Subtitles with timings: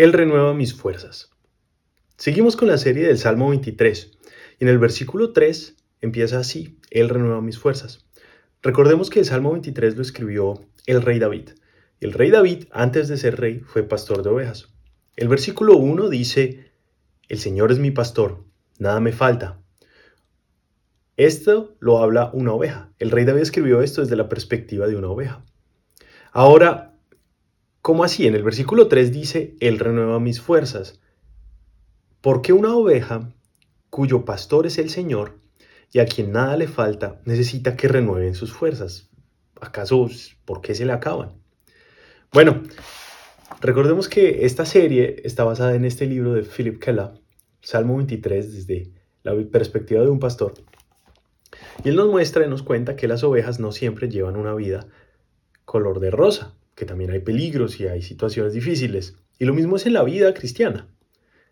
[0.00, 1.28] Él renueva mis fuerzas.
[2.16, 4.12] Seguimos con la serie del Salmo 23
[4.58, 8.06] y en el versículo 3 empieza así, Él renueva mis fuerzas.
[8.62, 11.50] Recordemos que el Salmo 23 lo escribió el rey David.
[12.00, 14.72] El rey David, antes de ser rey, fue pastor de ovejas.
[15.16, 16.72] El versículo 1 dice,
[17.28, 18.46] El Señor es mi pastor,
[18.78, 19.60] nada me falta.
[21.18, 22.90] Esto lo habla una oveja.
[22.98, 25.44] El rey David escribió esto desde la perspectiva de una oveja.
[26.32, 26.89] Ahora,
[27.90, 28.28] ¿Cómo así?
[28.28, 31.00] En el versículo 3 dice, Él renueva mis fuerzas.
[32.20, 33.34] ¿Por qué una oveja
[33.90, 35.40] cuyo pastor es el Señor
[35.90, 39.10] y a quien nada le falta necesita que renueven sus fuerzas?
[39.60, 40.08] ¿Acaso
[40.44, 41.32] por qué se le acaban?
[42.32, 42.62] Bueno,
[43.60, 47.20] recordemos que esta serie está basada en este libro de Philip Keller,
[47.60, 48.92] Salmo 23, desde
[49.24, 50.54] la perspectiva de un pastor.
[51.82, 54.86] Y él nos muestra y nos cuenta que las ovejas no siempre llevan una vida
[55.64, 59.14] color de rosa que también hay peligros y hay situaciones difíciles.
[59.38, 60.88] Y lo mismo es en la vida cristiana.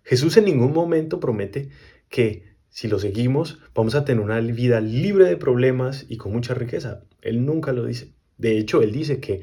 [0.02, 1.68] Jesús en ningún momento promete
[2.08, 6.54] que si lo seguimos vamos a tener una vida libre de problemas y con mucha
[6.54, 7.04] riqueza.
[7.20, 8.14] Él nunca lo dice.
[8.38, 9.42] De hecho, él dice que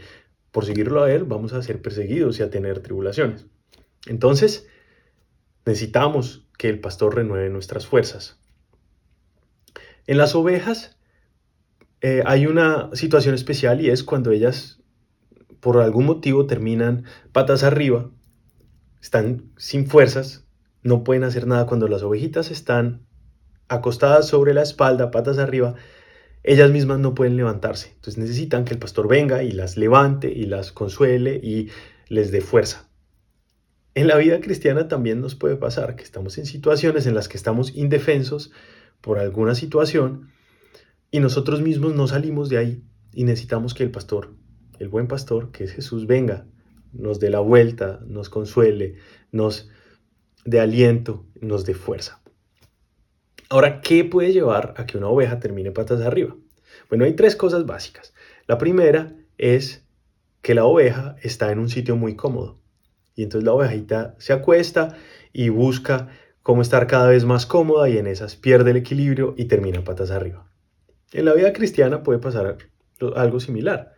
[0.51, 3.45] por seguirlo a él vamos a ser perseguidos y a tener tribulaciones.
[4.07, 4.67] Entonces,
[5.67, 8.39] necesitamos que el pastor renueve nuestras fuerzas.
[10.07, 10.97] En las ovejas
[12.01, 14.81] eh, hay una situación especial y es cuando ellas
[15.59, 18.11] por algún motivo terminan patas arriba,
[19.01, 20.45] están sin fuerzas,
[20.83, 23.05] no pueden hacer nada cuando las ovejitas están
[23.67, 25.75] acostadas sobre la espalda, patas arriba,
[26.43, 27.89] ellas mismas no pueden levantarse.
[27.95, 31.69] Entonces necesitan que el pastor venga y las levante y las consuele y
[32.07, 32.87] les dé fuerza.
[33.95, 37.37] En la vida cristiana también nos puede pasar que estamos en situaciones en las que
[37.37, 38.51] estamos indefensos
[39.01, 40.29] por alguna situación
[41.11, 44.35] y nosotros mismos no salimos de ahí y necesitamos que el pastor
[44.79, 46.45] el buen pastor, que es Jesús, venga,
[46.93, 48.95] nos dé la vuelta, nos consuele,
[49.31, 49.69] nos
[50.45, 52.21] dé aliento, nos dé fuerza.
[53.49, 56.35] Ahora, ¿qué puede llevar a que una oveja termine patas arriba?
[56.89, 58.13] Bueno, hay tres cosas básicas.
[58.47, 59.85] La primera es
[60.41, 62.59] que la oveja está en un sitio muy cómodo.
[63.15, 64.97] Y entonces la ovejita se acuesta
[65.31, 66.09] y busca
[66.43, 70.11] cómo estar cada vez más cómoda y en esas pierde el equilibrio y termina patas
[70.11, 70.47] arriba.
[71.11, 72.57] En la vida cristiana puede pasar
[73.15, 73.94] algo similar.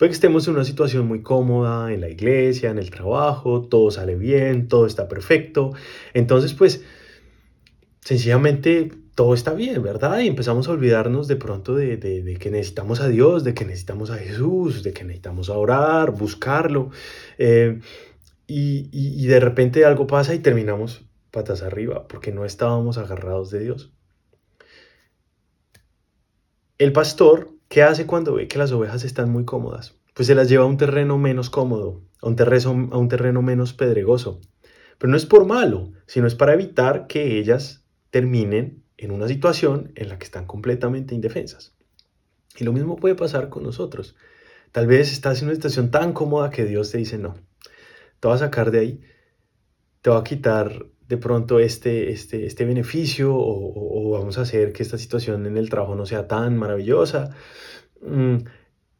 [0.00, 3.90] Puede que estemos en una situación muy cómoda, en la iglesia, en el trabajo, todo
[3.90, 5.72] sale bien, todo está perfecto.
[6.14, 6.82] Entonces, pues,
[8.00, 10.20] sencillamente todo está bien, ¿verdad?
[10.20, 11.98] Y empezamos a olvidarnos de pronto de,
[12.40, 16.88] que necesitamos a Dios, de que necesitamos a Jesús, de que necesitamos orar, buscarlo.
[17.36, 17.80] Eh,
[18.46, 23.92] y de repente algo pasa y terminamos patas arriba porque no estábamos agarrados de Dios.
[26.78, 29.94] El pastor ¿Qué hace cuando ve que las ovejas están muy cómodas?
[30.14, 33.42] Pues se las lleva a un terreno menos cómodo, a un terreno, a un terreno
[33.42, 34.40] menos pedregoso.
[34.98, 39.92] Pero no es por malo, sino es para evitar que ellas terminen en una situación
[39.94, 41.72] en la que están completamente indefensas.
[42.58, 44.16] Y lo mismo puede pasar con nosotros.
[44.72, 47.36] Tal vez estás en una situación tan cómoda que Dios te dice, no,
[48.18, 49.00] te va a sacar de ahí,
[50.02, 54.84] te va a quitar de pronto este, este, este beneficio o, vamos a hacer que
[54.84, 57.30] esta situación en el trabajo no sea tan maravillosa
[58.00, 58.36] mm,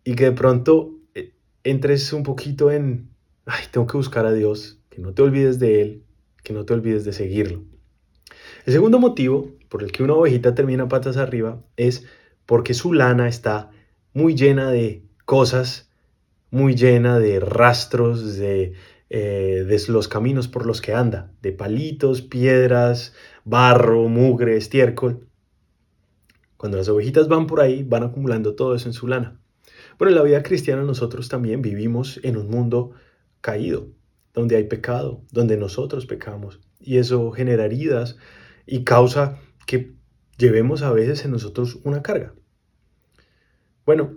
[0.03, 3.10] y que de pronto eh, entres un poquito en,
[3.47, 6.03] ay, tengo que buscar a Dios, que no te olvides de Él,
[6.43, 7.62] que no te olvides de seguirlo.
[8.66, 12.06] El segundo motivo por el que una ovejita termina patas arriba es
[12.44, 13.71] porque su lana está
[14.15, 15.92] muy llena de cosas,
[16.50, 18.72] muy llena de rastros, de
[19.12, 23.12] eh, de los caminos por los que anda, de palitos, piedras,
[23.44, 25.26] barro, mugre, estiércol.
[26.56, 29.41] Cuando las ovejitas van por ahí, van acumulando todo eso en su lana.
[29.98, 32.93] Bueno, en la vida cristiana nosotros también vivimos en un mundo
[33.41, 33.88] caído,
[34.32, 36.60] donde hay pecado, donde nosotros pecamos.
[36.78, 38.16] Y eso genera heridas
[38.65, 39.92] y causa que
[40.38, 42.32] llevemos a veces en nosotros una carga.
[43.84, 44.15] Bueno,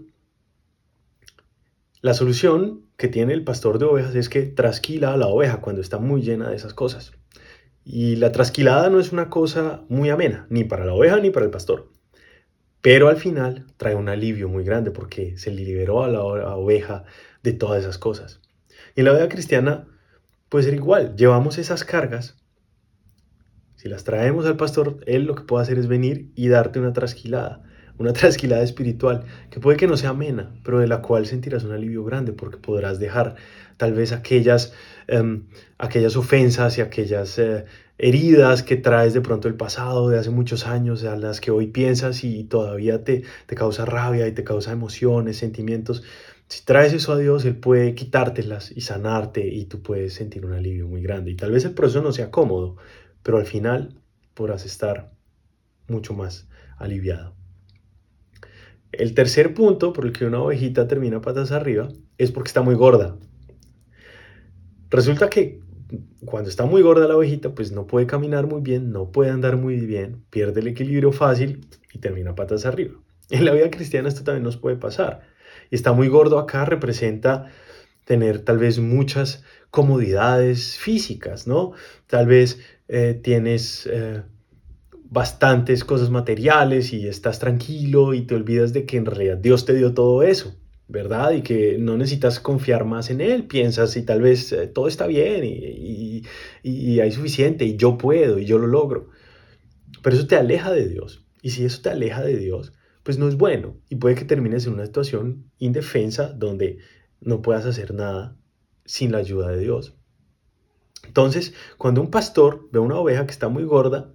[2.01, 5.81] la solución que tiene el pastor de ovejas es que trasquila a la oveja cuando
[5.81, 7.13] está muy llena de esas cosas.
[7.85, 11.45] Y la trasquilada no es una cosa muy amena, ni para la oveja ni para
[11.45, 11.89] el pastor.
[12.81, 17.05] Pero al final trae un alivio muy grande porque se liberó a la oveja
[17.41, 18.41] de todas esas cosas.
[18.95, 19.87] Y en la vida cristiana
[20.49, 21.15] puede ser igual.
[21.15, 22.37] Llevamos esas cargas.
[23.75, 26.93] Si las traemos al pastor, él lo que puede hacer es venir y darte una
[26.93, 27.63] trasquilada
[27.97, 31.71] una trasquilada espiritual que puede que no sea amena, pero de la cual sentirás un
[31.71, 33.35] alivio grande porque podrás dejar
[33.77, 34.73] tal vez aquellas,
[35.07, 35.45] em,
[35.77, 37.65] aquellas ofensas y aquellas eh,
[37.97, 41.67] heridas que traes de pronto el pasado de hace muchos años, a las que hoy
[41.67, 46.03] piensas y todavía te, te causa rabia y te causa emociones, sentimientos.
[46.47, 50.53] si traes eso a Dios, Él puede quitártelas y sanarte y tú puedes sentir un
[50.53, 51.31] alivio muy grande.
[51.31, 52.77] Y tal vez el proceso no sea cómodo,
[53.23, 53.99] pero al final
[54.33, 55.11] podrás estar
[55.87, 56.47] mucho más
[56.77, 57.42] aliviado.
[58.93, 62.75] El tercer punto por el que una ovejita termina patas arriba es porque está muy
[62.75, 63.17] gorda.
[64.91, 65.59] Resulta que
[66.25, 69.57] cuando está muy gorda la ovejita, pues no puede caminar muy bien, no puede andar
[69.57, 72.93] muy bien, pierde el equilibrio fácil y termina patas arriba.
[73.29, 75.21] En la vida cristiana esto también nos puede pasar.
[75.71, 77.47] Y está muy gordo acá representa
[78.05, 81.71] tener tal vez muchas comodidades físicas, ¿no?
[82.05, 84.21] Tal vez eh, tienes eh,
[85.09, 89.73] bastantes cosas materiales y estás tranquilo y te olvidas de que en realidad Dios te
[89.73, 90.55] dio todo eso,
[90.87, 91.31] ¿verdad?
[91.31, 95.07] Y que no necesitas confiar más en Él, piensas y tal vez eh, todo está
[95.07, 96.23] bien y,
[96.63, 99.09] y hay suficiente y yo puedo y yo lo logro.
[100.01, 101.25] Pero eso te aleja de Dios.
[101.41, 102.73] Y si eso te aleja de Dios,
[103.03, 106.79] pues no es bueno y puede que termines en una situación indefensa donde
[107.21, 108.37] no puedas hacer nada
[108.85, 109.95] sin la ayuda de Dios.
[111.05, 114.13] Entonces, cuando un pastor ve una oveja que está muy gorda,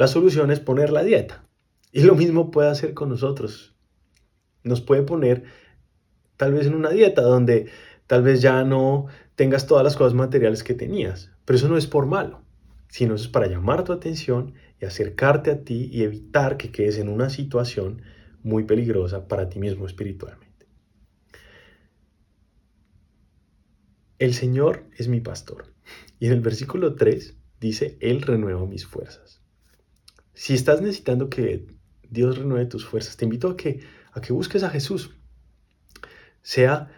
[0.00, 1.44] la solución es poner la dieta.
[1.92, 3.74] Y lo mismo puede hacer con nosotros.
[4.64, 5.44] Nos puede poner
[6.38, 7.66] tal vez en una dieta donde
[8.06, 11.32] tal vez ya no tengas todas las cosas materiales que tenías.
[11.44, 12.40] Pero eso no es por malo,
[12.88, 17.10] sino es para llamar tu atención y acercarte a ti y evitar que quedes en
[17.10, 18.00] una situación
[18.42, 20.66] muy peligrosa para ti mismo espiritualmente.
[24.18, 25.74] El Señor es mi pastor.
[26.18, 29.39] Y en el versículo 3 dice, Él renueva mis fuerzas.
[30.34, 31.66] Si estás necesitando que
[32.08, 33.80] Dios renueve tus fuerzas, te invito a que,
[34.12, 35.16] a que busques a Jesús.
[36.42, 36.90] Sea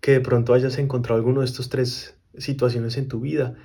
[0.00, 3.56] que de pronto hayas encontrado alguno de estos tres situaciones en tu vida,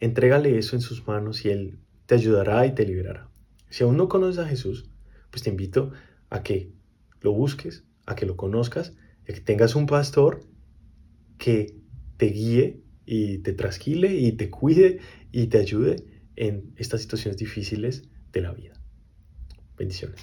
[0.00, 3.28] entrégale eso en sus manos y Él te ayudará y te liberará.
[3.70, 4.90] Si aún no conoces a Jesús,
[5.30, 5.92] pues te invito
[6.30, 6.72] a que
[7.20, 8.94] lo busques, a que lo conozcas,
[9.28, 10.40] a que tengas un pastor
[11.38, 11.76] que
[12.16, 15.00] te guíe y te trasquile y te cuide
[15.32, 16.04] y te ayude
[16.36, 18.74] en estas situaciones difíciles de la vida.
[19.76, 20.20] Bendiciones.